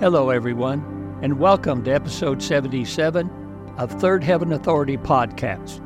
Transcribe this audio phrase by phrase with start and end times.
[0.00, 3.28] Hello, everyone, and welcome to episode 77
[3.78, 5.80] of Third Heaven Authority podcast.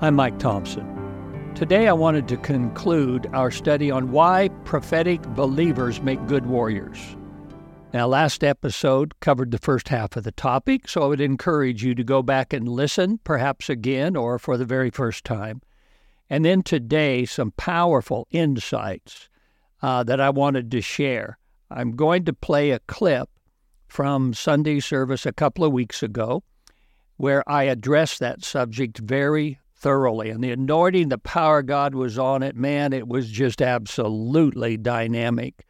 [0.00, 1.52] I'm Mike Thompson.
[1.56, 7.00] Today, I wanted to conclude our study on why prophetic believers make good warriors.
[7.92, 11.96] Now, last episode covered the first half of the topic, so I would encourage you
[11.96, 15.62] to go back and listen, perhaps again or for the very first time.
[16.30, 19.28] And then today, some powerful insights
[19.82, 21.40] uh, that I wanted to share.
[21.68, 23.28] I'm going to play a clip
[23.88, 26.42] from Sunday service a couple of weeks ago
[27.16, 30.30] where I addressed that subject very thoroughly.
[30.30, 32.56] And the anointing, the power God was on it.
[32.56, 35.66] Man, it was just absolutely dynamic.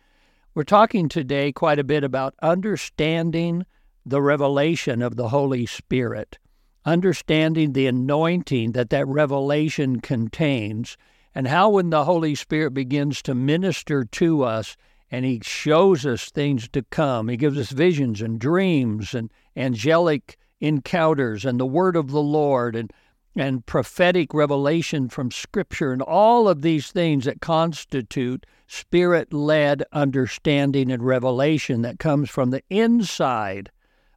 [0.54, 3.64] We're talking today quite a bit about understanding
[4.04, 6.38] the revelation of the Holy Spirit,
[6.84, 10.96] understanding the anointing that that revelation contains,
[11.34, 14.76] and how when the Holy Spirit begins to minister to us,
[15.10, 17.28] and he shows us things to come.
[17.28, 22.74] He gives us visions and dreams and angelic encounters and the word of the Lord
[22.76, 22.92] and
[23.36, 31.04] and prophetic revelation from scripture and all of these things that constitute spirit-led understanding and
[31.04, 33.70] revelation that comes from the inside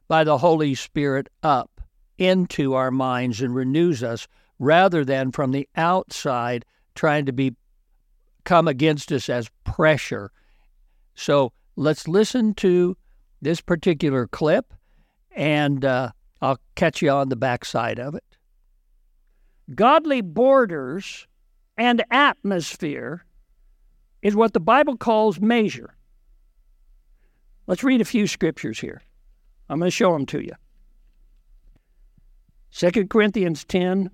[0.08, 1.80] by the Holy Spirit up
[2.18, 4.26] into our minds and renews us
[4.58, 7.54] rather than from the outside trying to be
[8.44, 10.32] come against us as pressure
[11.14, 12.96] so let's listen to
[13.40, 14.72] this particular clip,
[15.32, 16.10] and uh,
[16.40, 18.24] I'll catch you on the backside of it.
[19.74, 21.26] Godly borders
[21.76, 23.24] and atmosphere
[24.22, 25.94] is what the Bible calls measure.
[27.66, 29.02] Let's read a few scriptures here.
[29.68, 30.52] I'm going to show them to you.
[32.72, 34.10] 2 Corinthians 10,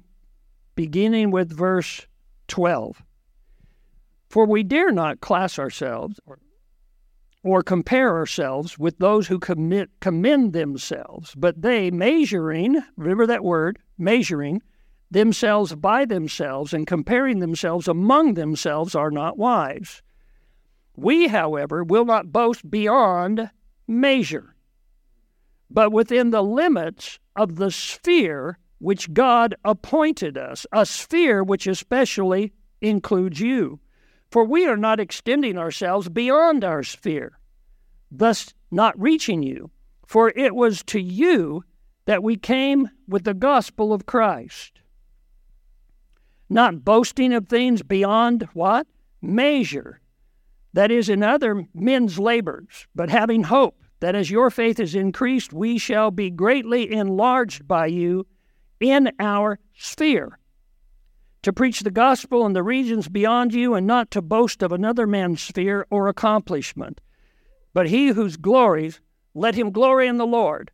[0.74, 2.06] beginning with verse
[2.48, 3.02] 12.
[4.28, 6.20] For we dare not class ourselves,
[7.44, 13.78] or compare ourselves with those who commit, commend themselves, but they, measuring, remember that word,
[13.96, 14.60] measuring
[15.10, 20.02] themselves by themselves and comparing themselves among themselves, are not wise.
[20.96, 23.50] We, however, will not boast beyond
[23.86, 24.56] measure,
[25.70, 32.52] but within the limits of the sphere which God appointed us, a sphere which especially
[32.80, 33.80] includes you.
[34.30, 37.38] For we are not extending ourselves beyond our sphere,
[38.10, 39.70] thus not reaching you.
[40.06, 41.64] For it was to you
[42.06, 44.80] that we came with the gospel of Christ.
[46.48, 48.86] Not boasting of things beyond what?
[49.20, 50.00] Measure.
[50.72, 55.52] That is, in other men's labors, but having hope that as your faith is increased,
[55.52, 58.26] we shall be greatly enlarged by you
[58.80, 60.38] in our sphere
[61.42, 65.06] to preach the gospel in the regions beyond you, and not to boast of another
[65.06, 67.00] man's sphere or accomplishment.
[67.72, 69.00] But he whose glories,
[69.34, 70.70] let him glory in the Lord.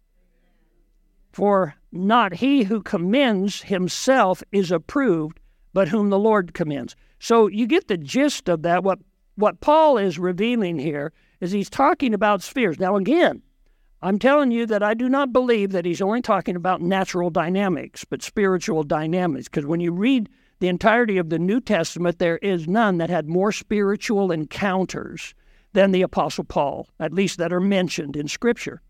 [1.33, 5.41] For not he who commends himself is approved,
[5.73, 6.97] but whom the Lord commends.
[7.19, 8.85] So you get the gist of that.
[8.85, 9.01] What,
[9.35, 12.79] what Paul is revealing here is he's talking about spheres.
[12.79, 13.43] Now, again,
[14.01, 18.05] I'm telling you that I do not believe that he's only talking about natural dynamics,
[18.05, 19.49] but spiritual dynamics.
[19.49, 20.29] Because when you read
[20.61, 25.35] the entirety of the New Testament, there is none that had more spiritual encounters
[25.73, 28.81] than the Apostle Paul, at least that are mentioned in Scripture.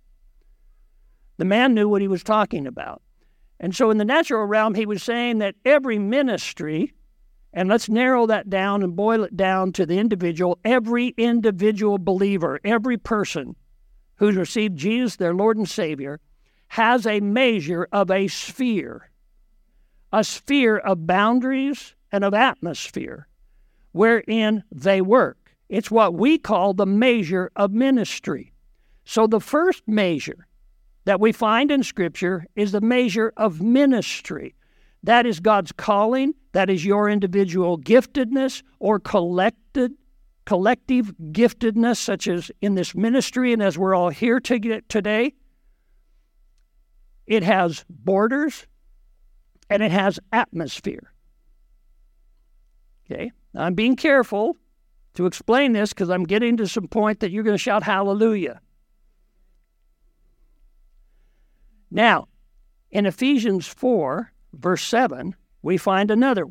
[1.39, 3.03] The man knew what he was talking about.
[3.59, 6.93] And so, in the natural realm, he was saying that every ministry,
[7.53, 12.61] and let's narrow that down and boil it down to the individual, every individual believer,
[12.65, 13.57] every person
[14.17, 16.21] who's received Jesus, their Lord and Savior,
[16.69, 19.11] has a measure of a sphere
[20.15, 23.27] a sphere of boundaries and of atmosphere
[23.91, 25.57] wherein they work.
[25.69, 28.53] It's what we call the measure of ministry.
[29.05, 30.47] So the first measure
[31.05, 34.55] that we find in Scripture is the measure of ministry.
[35.03, 39.95] That is God's calling, that is your individual giftedness or collected
[40.45, 45.33] collective giftedness, such as in this ministry and as we're all here today.
[47.27, 48.67] It has borders,
[49.75, 51.13] and it has atmosphere.
[53.11, 54.57] Okay, now, I'm being careful
[55.15, 58.61] to explain this because I'm getting to some point that you're going to shout hallelujah.
[61.91, 62.29] Now,
[62.93, 66.47] in Ephesians 4, verse 7, we find another.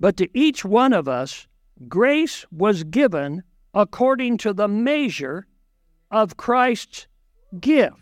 [0.00, 1.46] But to each one of us,
[1.86, 5.46] grace was given according to the measure
[6.10, 7.06] of Christ's
[7.60, 8.01] gift.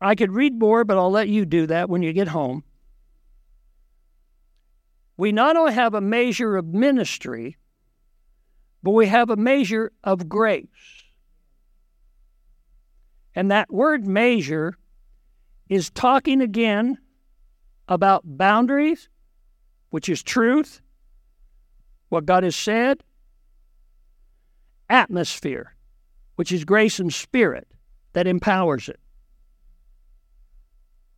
[0.00, 2.64] I could read more, but I'll let you do that when you get home.
[5.16, 7.56] We not only have a measure of ministry,
[8.82, 10.68] but we have a measure of grace.
[13.34, 14.76] And that word measure
[15.68, 16.98] is talking again
[17.88, 19.08] about boundaries,
[19.90, 20.80] which is truth,
[22.08, 23.02] what God has said,
[24.88, 25.74] atmosphere,
[26.36, 27.66] which is grace and spirit
[28.12, 29.00] that empowers it.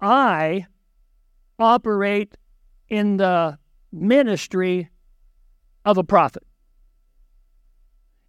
[0.00, 0.66] I
[1.58, 2.36] operate
[2.88, 3.58] in the
[3.92, 4.90] ministry
[5.84, 6.44] of a prophet.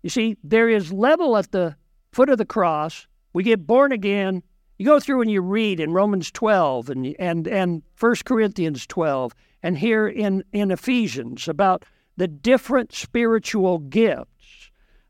[0.02, 1.76] You see, there is level at the
[2.12, 3.08] foot of the cross.
[3.34, 4.44] We get born again.
[4.78, 9.36] You go through and you read in Romans 12 and and and 1 Corinthians 12
[9.62, 11.84] and here in in Ephesians about
[12.16, 14.39] the different spiritual gifts.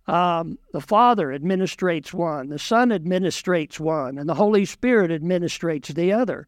[0.09, 6.11] Um, the Father administrates one, the Son administrates one, and the Holy Spirit administrates the
[6.11, 6.47] other.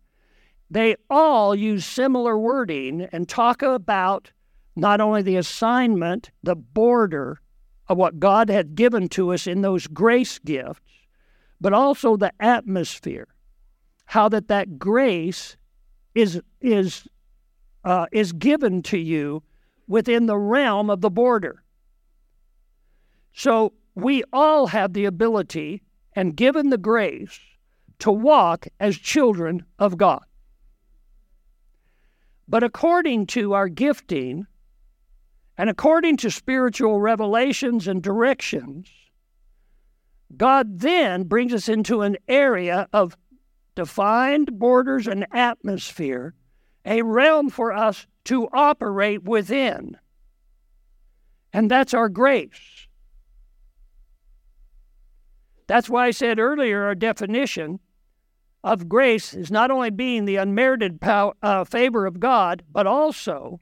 [0.72, 4.32] They all use similar wording and talk about
[4.76, 7.40] not only the assignment, the border
[7.88, 10.82] of what God had given to us in those grace gifts,
[11.60, 13.28] but also the atmosphere,
[14.06, 15.56] how that that grace
[16.16, 17.08] is is
[17.84, 19.44] uh, is given to you
[19.88, 21.62] within the realm of the border.
[23.34, 25.82] So we all have the ability
[26.14, 27.40] and given the grace
[28.00, 30.24] to walk as children of God.
[32.48, 34.48] But according to our gifting
[35.58, 38.90] and according to spiritual revelations and directions,
[40.36, 43.16] God then brings us into an area of
[43.76, 46.34] defined borders and atmosphere,
[46.86, 49.98] a realm for us to operate within.
[51.54, 52.81] And that's our grace.
[55.72, 57.80] That's why I said earlier our definition
[58.62, 63.62] of grace is not only being the unmerited uh, favor of God, but also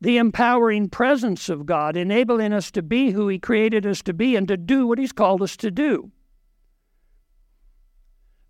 [0.00, 4.36] the empowering presence of God, enabling us to be who He created us to be
[4.36, 6.12] and to do what He's called us to do.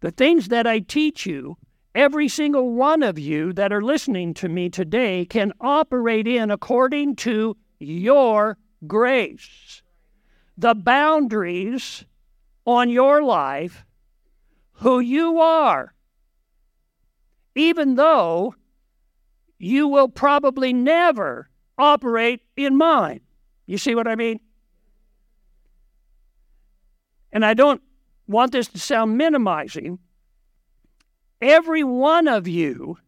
[0.00, 1.56] The things that I teach you,
[1.94, 7.17] every single one of you that are listening to me today can operate in according
[7.17, 9.81] to your grace.
[10.58, 12.05] The boundaries
[12.66, 13.84] on your life,
[14.72, 15.94] who you are,
[17.54, 18.54] even though
[19.58, 21.48] you will probably never
[21.78, 23.20] operate in mine.
[23.66, 24.40] You see what I mean?
[27.32, 27.82] And I don't
[28.26, 29.98] want this to sound minimizing.
[31.40, 32.98] Every one of you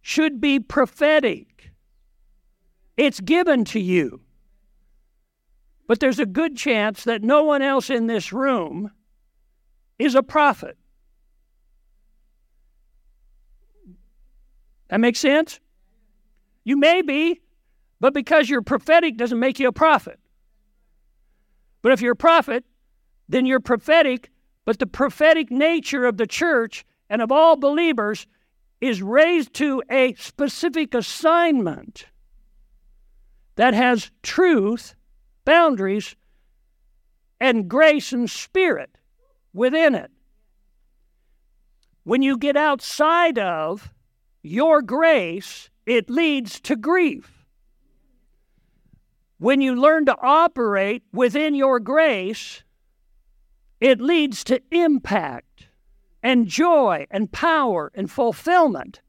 [0.00, 1.72] should be prophetic.
[2.96, 4.20] It's given to you.
[5.92, 8.92] But there's a good chance that no one else in this room
[9.98, 10.78] is a prophet.
[14.88, 15.60] That makes sense?
[16.64, 17.42] You may be,
[18.00, 20.18] but because you're prophetic doesn't make you a prophet.
[21.82, 22.64] But if you're a prophet,
[23.28, 24.30] then you're prophetic,
[24.64, 28.26] but the prophetic nature of the church and of all believers
[28.80, 32.06] is raised to a specific assignment
[33.56, 34.94] that has truth,
[35.44, 36.16] boundaries,
[37.40, 38.96] and grace and spirit
[39.52, 40.10] within it.
[42.04, 43.92] When you get outside of
[44.42, 47.44] your grace, it leads to grief.
[49.38, 52.62] When you learn to operate within your grace,
[53.80, 55.66] it leads to impact
[56.22, 59.00] and joy and power and fulfillment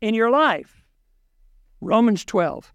[0.00, 0.84] in your life.
[1.80, 2.72] Romans 12.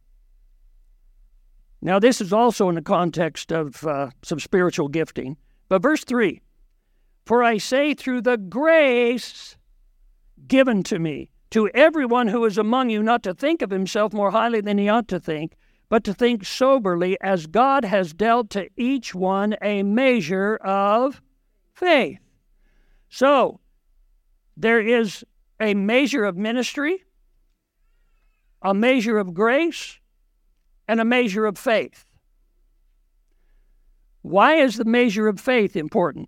[1.82, 5.38] Now, this is also in the context of uh, some spiritual gifting.
[5.68, 6.42] But verse 3
[7.26, 9.58] For I say, through the grace
[10.48, 14.32] given to me, to everyone who is among you not to think of himself more
[14.32, 15.56] highly than he ought to think,
[15.90, 21.22] but to think soberly as God has dealt to each one a measure of
[21.74, 22.20] faith.
[23.10, 23.60] So,
[24.56, 25.26] there is
[25.60, 27.04] a measure of ministry,
[28.62, 30.00] a measure of grace,
[30.92, 32.04] and a measure of faith.
[34.24, 36.28] Why is the measure of faith important?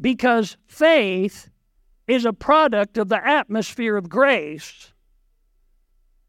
[0.00, 1.50] Because faith
[2.08, 4.94] is a product of the atmosphere of grace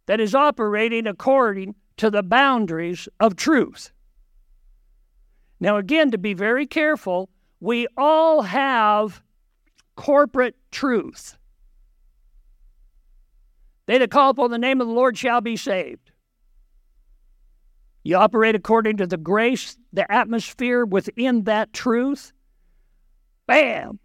[0.07, 3.93] that is operating according to the boundaries of truth.
[5.61, 7.29] Now, again, to be very careful,
[7.61, 9.23] we all have
[9.95, 11.37] corporate truth.
[13.85, 16.06] They that call upon the name of the Lord shall be saved.
[18.07, 22.31] You operate according to the grace, the atmosphere within that truth.
[23.47, 23.99] Bam!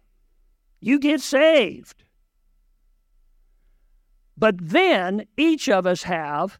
[0.81, 2.03] you get saved.
[4.37, 6.59] But then each of us have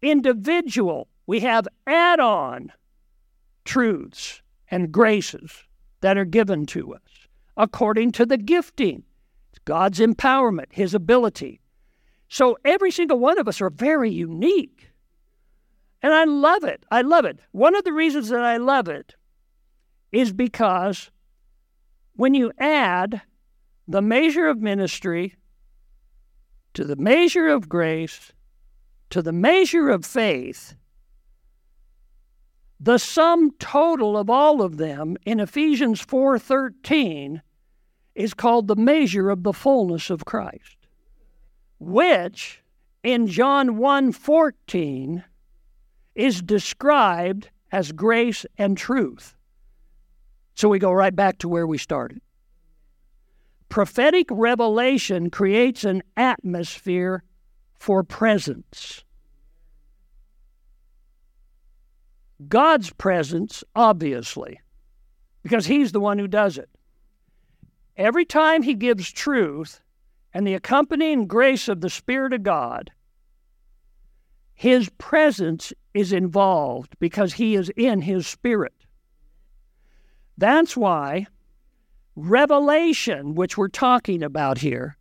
[0.00, 2.70] individual, we have add on
[3.64, 4.40] truths
[4.70, 5.64] and graces
[6.02, 7.26] that are given to us
[7.56, 9.02] according to the gifting,
[9.64, 11.60] God's empowerment, His ability.
[12.28, 14.92] So every single one of us are very unique.
[16.02, 16.84] And I love it.
[16.90, 17.38] I love it.
[17.52, 19.14] One of the reasons that I love it
[20.12, 21.10] is because
[22.14, 23.22] when you add
[23.88, 25.34] the measure of ministry
[26.74, 28.32] to the measure of grace
[29.10, 30.74] to the measure of faith,
[32.78, 37.40] the sum total of all of them in Ephesians 4:13
[38.14, 40.76] is called the measure of the fullness of Christ,
[41.78, 42.62] which
[43.02, 45.24] in John 1:14
[46.16, 49.36] is described as grace and truth.
[50.54, 52.20] So we go right back to where we started.
[53.68, 57.22] Prophetic revelation creates an atmosphere
[57.74, 59.04] for presence.
[62.48, 64.60] God's presence, obviously,
[65.42, 66.68] because He's the one who does it.
[67.96, 69.80] Every time He gives truth
[70.32, 72.90] and the accompanying grace of the Spirit of God,
[74.54, 78.74] His presence is involved because He is in His Spirit.
[80.36, 81.26] That's why
[82.14, 84.98] revelation, which we're talking about here,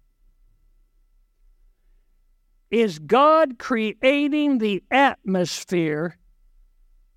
[2.72, 6.18] is God creating the atmosphere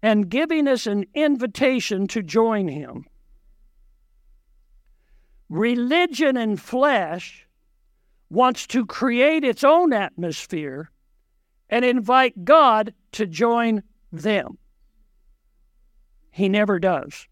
[0.02, 3.04] and giving us an invitation to join Him.
[5.48, 7.46] Religion and flesh
[8.28, 10.90] wants to create its own atmosphere
[11.70, 13.82] and invite God to join
[14.12, 14.58] them.
[16.30, 17.26] He never does.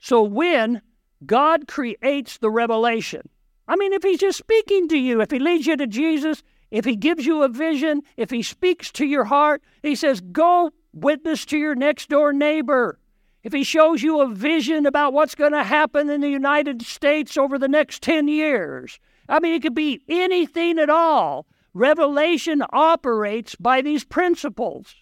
[0.00, 0.80] So when
[1.26, 3.28] God creates the revelation,
[3.66, 6.84] I mean, if He's just speaking to you, if He leads you to Jesus, if
[6.84, 11.44] He gives you a vision, if He speaks to your heart, He says, go witness
[11.46, 12.98] to your next door neighbor.
[13.42, 17.36] If He shows you a vision about what's going to happen in the United States
[17.36, 21.46] over the next 10 years, I mean, it could be anything at all.
[21.74, 24.94] Revelation operates by these principles.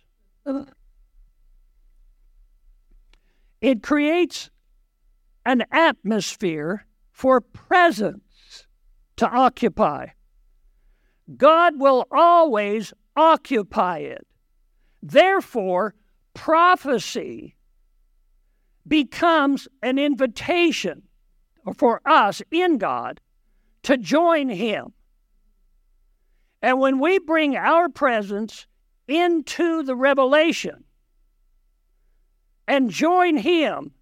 [3.60, 4.50] It creates
[5.44, 8.66] an atmosphere for presence
[9.16, 10.08] to occupy.
[11.36, 14.26] God will always occupy it.
[15.02, 15.94] Therefore,
[16.34, 17.56] prophecy
[18.86, 21.02] becomes an invitation
[21.76, 23.20] for us in God
[23.86, 24.92] to join Him.
[26.60, 28.66] And when we bring our presence
[29.06, 30.82] into the revelation
[32.66, 33.92] and join Him,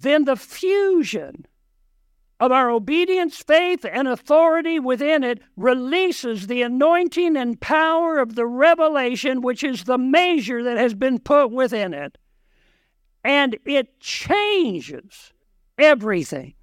[0.00, 1.44] then the fusion
[2.40, 8.46] of our obedience, faith, and authority within it releases the anointing and power of the
[8.46, 12.16] revelation, which is the measure that has been put within it.
[13.22, 15.34] And it changes
[15.76, 16.55] everything.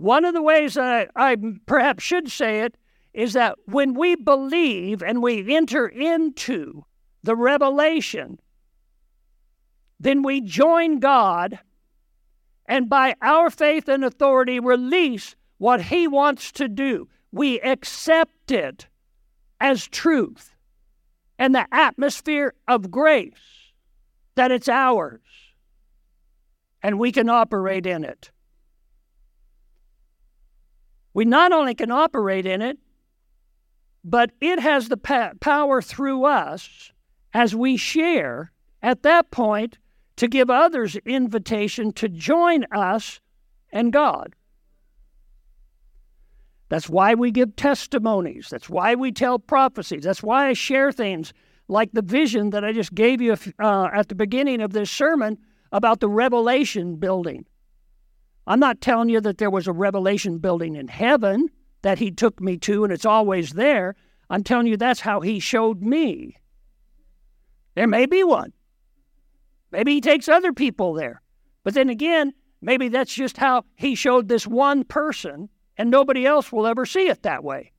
[0.00, 2.78] One of the ways I, I perhaps should say it
[3.12, 6.86] is that when we believe and we enter into
[7.22, 8.40] the revelation,
[9.98, 11.58] then we join God
[12.64, 17.06] and by our faith and authority release what He wants to do.
[17.30, 18.86] We accept it
[19.60, 20.56] as truth
[21.38, 23.74] and the atmosphere of grace
[24.34, 25.20] that it's ours
[26.82, 28.30] and we can operate in it.
[31.12, 32.78] We not only can operate in it,
[34.04, 36.92] but it has the pa- power through us
[37.34, 38.52] as we share
[38.82, 39.78] at that point
[40.16, 43.20] to give others invitation to join us
[43.72, 44.34] and God.
[46.68, 48.48] That's why we give testimonies.
[48.48, 50.04] That's why we tell prophecies.
[50.04, 51.32] That's why I share things
[51.68, 55.38] like the vision that I just gave you uh, at the beginning of this sermon
[55.72, 57.44] about the Revelation building.
[58.50, 61.50] I'm not telling you that there was a Revelation building in heaven
[61.82, 63.94] that he took me to and it's always there.
[64.28, 66.34] I'm telling you that's how he showed me.
[67.76, 68.52] There may be one.
[69.70, 71.22] Maybe he takes other people there.
[71.62, 76.50] But then again, maybe that's just how he showed this one person and nobody else
[76.50, 77.70] will ever see it that way.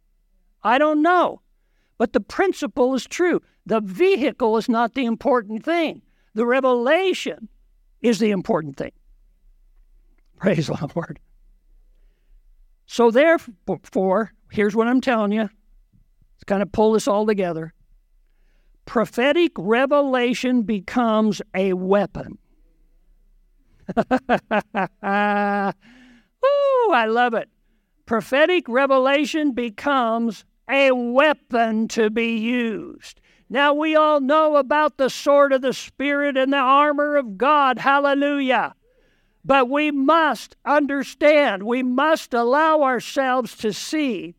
[0.63, 1.42] I don't know.
[1.98, 3.42] But the principle is true.
[3.66, 6.01] The vehicle is not the important thing,
[6.34, 7.50] the revelation
[8.01, 8.94] is the important thing.
[10.41, 11.19] Praise the Lord.
[12.88, 15.41] So, therefore, here's what I'm telling you.
[15.41, 17.74] Let's kind of pull this all together
[18.86, 22.38] prophetic revelation becomes a weapon.
[23.98, 24.03] Ooh,
[26.91, 27.48] I love it.
[28.05, 33.21] Prophetic revelation becomes a weapon to be used.
[33.50, 37.77] Now we all know about the sword of the Spirit and the armor of God.
[37.77, 38.74] Hallelujah.
[39.43, 44.36] But we must understand, we must allow ourselves to see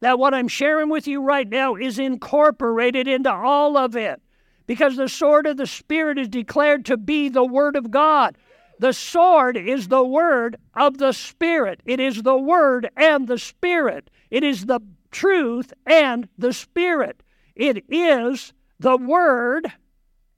[0.00, 4.22] that what I'm sharing with you right now is incorporated into all of it.
[4.66, 8.38] Because the sword of the Spirit is declared to be the Word of God.
[8.78, 11.80] The sword is the Word of the Spirit.
[11.84, 14.10] It is the Word and the Spirit.
[14.30, 17.22] It is the truth and the Spirit.
[17.56, 19.72] It is the Word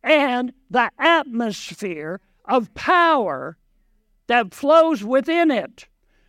[0.02, 3.58] and the atmosphere of power
[4.32, 5.86] that flows within it.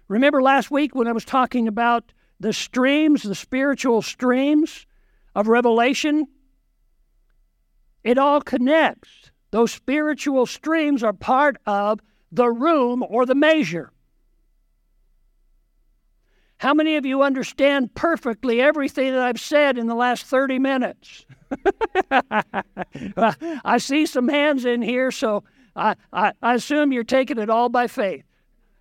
[0.09, 4.85] Remember last week when I was talking about the streams, the spiritual streams
[5.33, 6.27] of revelation?
[8.03, 9.31] It all connects.
[9.51, 13.93] Those spiritual streams are part of the room or the measure.
[16.57, 21.25] How many of you understand perfectly everything that I've said in the last 30 minutes?
[23.63, 25.45] I see some hands in here, so
[25.75, 28.23] I, I, I assume you're taking it all by faith.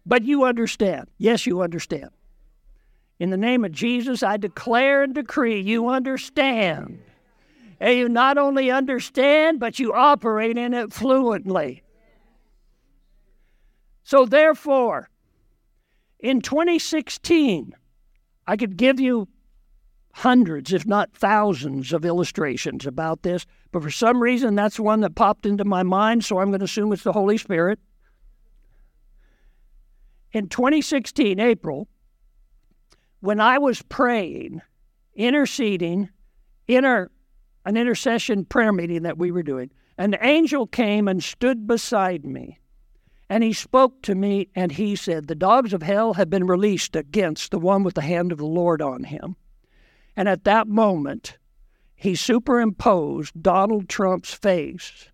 [0.04, 1.08] But you understand.
[1.18, 2.10] Yes, you understand.
[3.18, 7.00] In the name of Jesus, I declare and decree you understand.
[7.78, 11.82] And you not only understand, but you operate in it fluently.
[14.04, 15.08] So, therefore,
[16.18, 17.74] in 2016,
[18.46, 19.28] I could give you
[20.12, 25.00] hundreds, if not thousands, of illustrations about this, but for some reason that's the one
[25.00, 27.78] that popped into my mind, so I'm going to assume it's the Holy Spirit.
[30.32, 31.88] In 2016, April,
[33.20, 34.60] when I was praying,
[35.14, 36.08] interceding
[36.66, 37.10] in our,
[37.64, 42.58] an intercession prayer meeting that we were doing, an angel came and stood beside me.
[43.28, 46.96] And he spoke to me and he said, The dogs of hell have been released
[46.96, 49.36] against the one with the hand of the Lord on him.
[50.16, 51.38] And at that moment,
[51.94, 55.08] he superimposed Donald Trump's face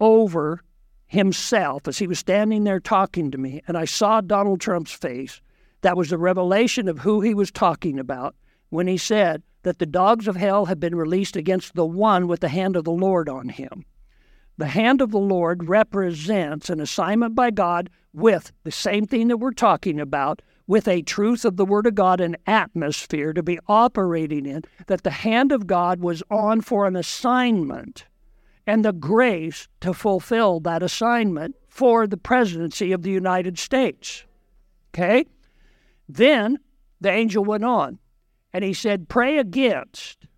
[0.00, 0.62] over
[1.06, 3.62] himself as he was standing there talking to me.
[3.66, 5.40] And I saw Donald Trump's face.
[5.82, 8.34] That was the revelation of who he was talking about
[8.68, 12.40] when he said that the dogs of hell have been released against the one with
[12.40, 13.84] the hand of the Lord on him.
[14.56, 19.38] The hand of the Lord represents an assignment by God with the same thing that
[19.38, 23.58] we're talking about, with a truth of the Word of God, an atmosphere to be
[23.66, 28.06] operating in, that the hand of God was on for an assignment
[28.68, 34.24] and the grace to fulfill that assignment for the presidency of the United States.
[34.94, 35.26] Okay?
[36.08, 36.60] Then
[37.00, 37.98] the angel went on
[38.52, 40.28] and he said, Pray against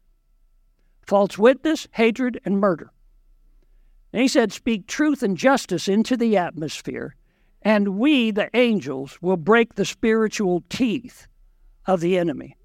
[1.07, 2.91] false witness, hatred, and murder.
[4.15, 7.17] And he said, Speak truth and justice into the atmosphere,
[7.63, 11.27] and we, the angels, will break the spiritual teeth
[11.87, 12.57] of the enemy.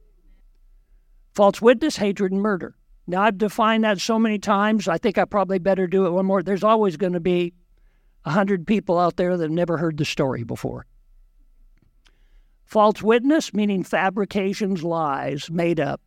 [1.33, 2.75] False witness, hatred, and murder.
[3.05, 6.25] Now, I've defined that so many times, I think I probably better do it one
[6.25, 6.43] more.
[6.43, 7.53] There's always going to be
[8.25, 10.85] a hundred people out there that have never heard the story before.
[12.65, 16.01] False witness, meaning fabrications, lies, made up.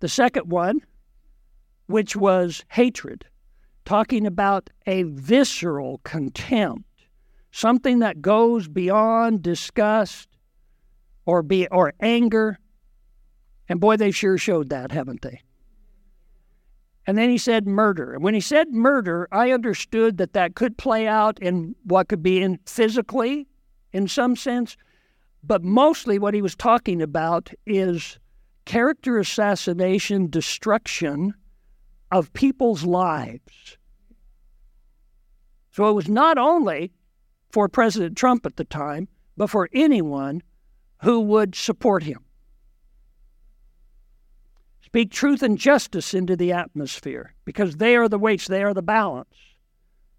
[0.00, 0.80] The second one,
[1.86, 3.24] which was hatred
[3.86, 6.84] talking about a visceral contempt,
[7.56, 10.28] something that goes beyond disgust
[11.24, 12.58] or be or anger.
[13.66, 15.40] And boy, they sure showed that, haven't they?
[17.06, 18.12] And then he said murder.
[18.12, 22.22] And when he said murder, I understood that that could play out in what could
[22.22, 23.48] be in physically,
[23.90, 24.76] in some sense,
[25.42, 28.18] but mostly what he was talking about is
[28.66, 31.32] character assassination, destruction
[32.12, 33.78] of people's lives.
[35.70, 36.92] So it was not only
[37.50, 40.42] for President Trump at the time, but for anyone
[41.02, 42.24] who would support him.
[44.82, 48.82] Speak truth and justice into the atmosphere because they are the weights, they are the
[48.82, 49.34] balance.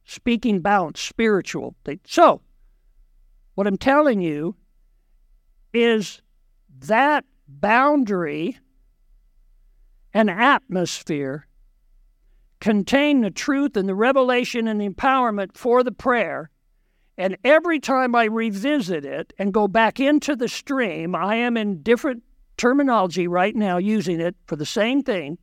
[0.05, 1.75] Speaking balance, spiritual.
[2.05, 2.41] So,
[3.55, 4.55] what I'm telling you
[5.73, 6.21] is
[6.79, 8.57] that boundary
[10.13, 11.47] and atmosphere
[12.59, 16.49] contain the truth and the revelation and the empowerment for the prayer.
[17.17, 21.82] And every time I revisit it and go back into the stream, I am in
[21.82, 22.23] different
[22.58, 25.39] terminology right now using it for the same thing,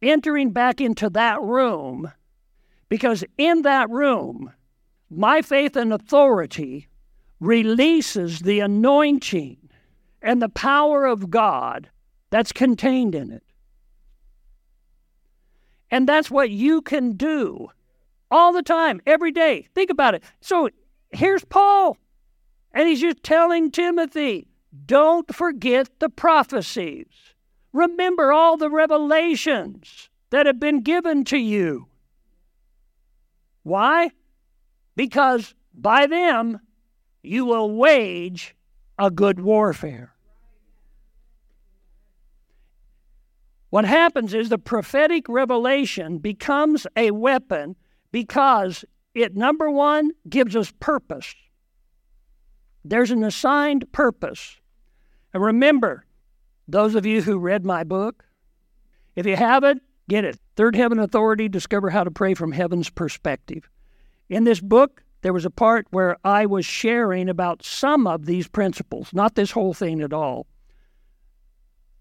[0.00, 2.10] entering back into that room,
[2.88, 4.52] because in that room,
[5.08, 6.88] my faith and authority
[7.38, 9.58] releases the anointing
[10.20, 11.90] and the power of God
[12.30, 13.42] that's contained in it.
[15.90, 17.68] And that's what you can do
[18.32, 19.68] all the time, every day.
[19.74, 20.24] Think about it.
[20.40, 20.70] So
[21.12, 21.96] here's Paul,
[22.72, 24.48] and he's just telling Timothy
[24.86, 27.32] don't forget the prophecies,
[27.72, 31.88] Remember all the revelations that have been given to you.
[33.62, 34.10] Why?
[34.94, 36.60] Because by them
[37.22, 38.54] you will wage
[38.98, 40.14] a good warfare.
[43.70, 47.76] What happens is the prophetic revelation becomes a weapon
[48.12, 51.34] because it, number one, gives us purpose.
[52.84, 54.60] There's an assigned purpose.
[55.34, 56.04] And remember,
[56.68, 58.24] those of you who read my book,
[59.16, 60.38] if you haven't, get it.
[60.56, 63.68] Third Heaven Authority Discover How to Pray from Heaven's Perspective.
[64.28, 68.48] In this book, there was a part where I was sharing about some of these
[68.48, 70.46] principles, not this whole thing at all.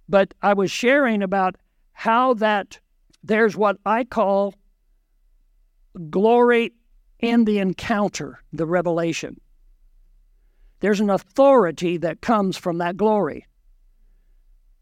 [0.09, 1.55] But I was sharing about
[1.93, 2.79] how that
[3.23, 4.55] there's what I call
[6.09, 6.73] glory
[7.19, 9.39] in the encounter, the revelation.
[10.79, 13.45] There's an authority that comes from that glory.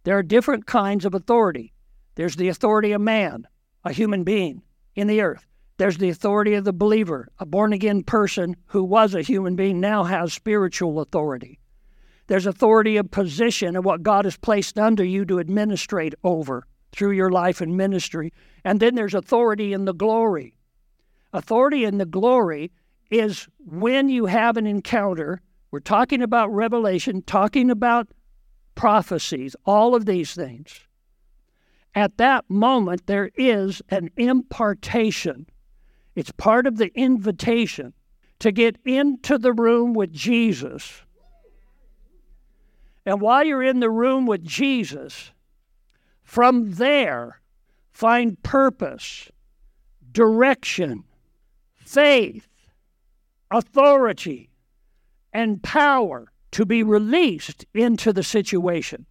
[0.03, 1.73] There are different kinds of authority.
[2.15, 3.47] There's the authority of man,
[3.83, 4.61] a human being
[4.95, 5.45] in the earth.
[5.77, 9.79] There's the authority of the believer, a born again person who was a human being
[9.79, 11.59] now has spiritual authority.
[12.27, 17.11] There's authority of position of what God has placed under you to administrate over through
[17.11, 18.33] your life and ministry.
[18.63, 20.53] And then there's authority in the glory.
[21.33, 22.71] Authority in the glory
[23.11, 25.41] is when you have an encounter.
[25.71, 28.09] We're talking about revelation, talking about
[28.75, 30.79] prophecies, all of these things.
[31.95, 35.47] At that moment, there is an impartation.
[36.15, 37.93] It's part of the invitation
[38.39, 41.01] to get into the room with Jesus.
[43.05, 45.31] And while you're in the room with Jesus,
[46.23, 47.41] from there,
[47.91, 49.29] find purpose,
[50.11, 51.03] direction,
[51.89, 52.47] faith,
[53.49, 54.51] authority,
[55.33, 59.07] and power to be released into the situation.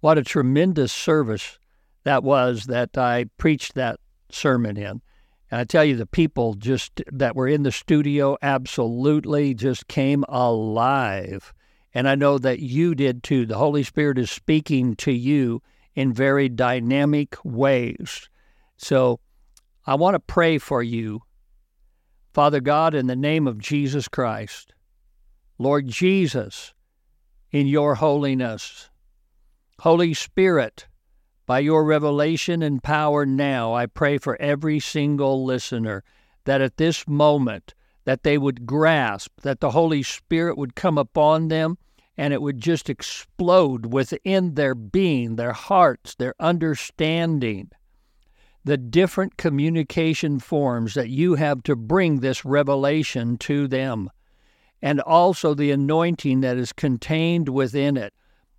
[0.00, 1.60] What a tremendous service
[2.02, 5.00] that was that I preached that sermon in.
[5.48, 10.24] And I tell you, the people just that were in the studio absolutely just came
[10.28, 11.54] alive.
[11.94, 13.46] And I know that you did too.
[13.46, 15.62] The Holy Spirit is speaking to you
[15.94, 18.28] in very dynamic ways.
[18.76, 19.20] So
[19.86, 21.22] I want to pray for you.
[22.34, 24.74] Father God, in the name of Jesus Christ,
[25.58, 26.74] Lord Jesus,
[27.52, 28.90] in your holiness,
[29.80, 30.88] Holy Spirit,
[31.46, 36.02] by your revelation and power now, I pray for every single listener
[36.44, 37.74] that at this moment
[38.06, 41.78] that they would grasp that the Holy Spirit would come upon them
[42.16, 47.70] and it would just explode within their being, their hearts, their understanding.
[48.66, 54.10] The different communication forms that you have to bring this revelation to them,
[54.82, 58.12] and also the anointing that is contained within it.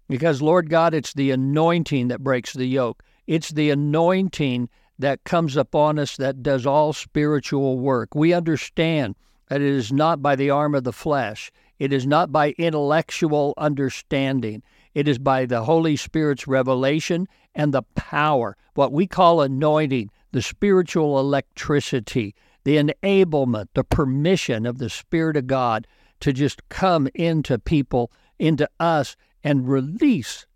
[0.08, 3.04] Because, Lord God, it's the anointing that breaks the yoke.
[3.28, 8.16] It's the anointing that comes upon us that does all spiritual work.
[8.16, 9.18] We understand
[9.50, 13.54] that it is not by the arm of the flesh, it is not by intellectual
[13.58, 14.64] understanding.
[14.98, 20.42] It is by the Holy Spirit's revelation and the power, what we call anointing, the
[20.42, 22.34] spiritual electricity,
[22.64, 25.86] the enablement, the permission of the Spirit of God
[26.22, 30.48] to just come into people, into us, and release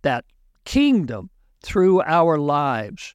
[0.00, 0.24] that
[0.64, 1.28] kingdom
[1.60, 3.14] through our lives.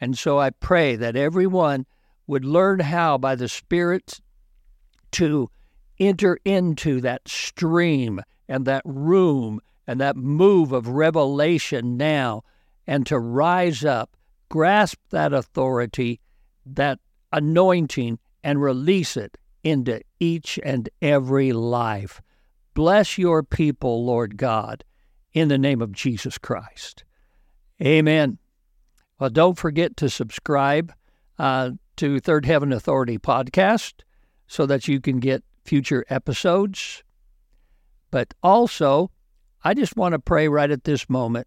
[0.00, 1.86] And so I pray that everyone
[2.26, 4.20] would learn how, by the Spirit,
[5.12, 5.48] to
[6.00, 12.44] enter into that stream and that room and that move of revelation now
[12.86, 14.16] and to rise up,
[14.50, 16.20] grasp that authority,
[16.66, 16.98] that
[17.32, 22.20] anointing, and release it into each and every life.
[22.74, 24.84] Bless your people, Lord God,
[25.32, 27.04] in the name of Jesus Christ.
[27.82, 28.36] Amen.
[29.18, 30.92] Well, don't forget to subscribe
[31.38, 34.02] uh, to Third Heaven Authority podcast
[34.46, 37.02] so that you can get future episodes.
[38.10, 39.10] But also,
[39.64, 41.46] I just want to pray right at this moment.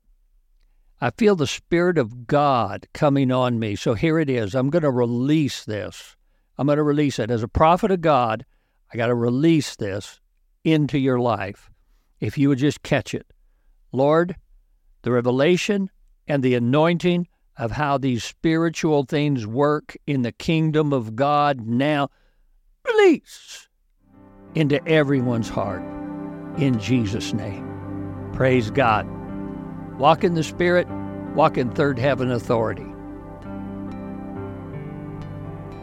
[1.00, 3.76] I feel the Spirit of God coming on me.
[3.76, 4.54] So here it is.
[4.54, 6.16] I'm going to release this.
[6.58, 7.32] I'm going to release it.
[7.32, 8.46] As a prophet of God,
[8.94, 10.20] I got to release this
[10.64, 11.72] into your life.
[12.20, 13.26] If you would just catch it.
[13.92, 14.36] Lord,
[15.02, 15.90] the revelation
[16.28, 22.10] and the anointing of how these spiritual things work in the kingdom of God now,
[22.88, 23.68] release
[24.56, 25.84] into everyone's heart
[26.58, 27.71] in Jesus' name.
[28.42, 29.06] Praise God.
[30.00, 30.88] Walk in the Spirit,
[31.36, 32.91] walk in third heaven authority.